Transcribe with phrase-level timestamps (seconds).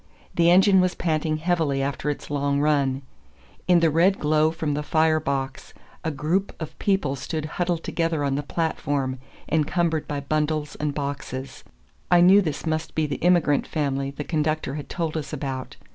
[0.33, 3.03] The engine was panting heavily after its long run.
[3.67, 8.23] In the red glow from the fire box, a group of people stood huddled together
[8.23, 11.63] on the platform, encumbered by bundles and boxes.
[12.09, 15.77] I knew this must be the immigrant family the conductor had told us about.